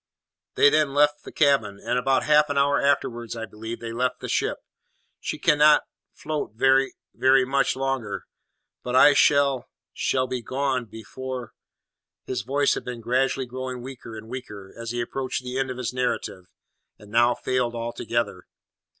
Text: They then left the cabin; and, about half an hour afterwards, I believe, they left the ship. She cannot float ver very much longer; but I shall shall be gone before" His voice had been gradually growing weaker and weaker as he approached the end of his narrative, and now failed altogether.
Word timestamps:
They 0.55 0.71
then 0.71 0.95
left 0.95 1.25
the 1.25 1.31
cabin; 1.31 1.79
and, 1.79 1.99
about 1.99 2.23
half 2.23 2.49
an 2.49 2.57
hour 2.57 2.81
afterwards, 2.81 3.35
I 3.37 3.45
believe, 3.45 3.79
they 3.79 3.91
left 3.91 4.19
the 4.19 4.27
ship. 4.27 4.57
She 5.19 5.37
cannot 5.37 5.83
float 6.15 6.53
ver 6.55 6.89
very 7.13 7.45
much 7.45 7.75
longer; 7.75 8.25
but 8.81 8.95
I 8.95 9.13
shall 9.13 9.69
shall 9.93 10.25
be 10.25 10.41
gone 10.41 10.85
before" 10.85 11.53
His 12.25 12.41
voice 12.41 12.73
had 12.73 12.83
been 12.83 12.99
gradually 13.01 13.45
growing 13.45 13.83
weaker 13.83 14.17
and 14.17 14.27
weaker 14.27 14.73
as 14.75 14.89
he 14.89 15.01
approached 15.01 15.43
the 15.43 15.59
end 15.59 15.69
of 15.69 15.77
his 15.77 15.93
narrative, 15.93 16.45
and 16.97 17.11
now 17.11 17.35
failed 17.35 17.75
altogether. 17.75 18.47